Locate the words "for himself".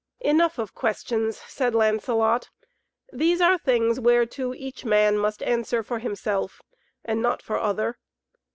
5.83-6.59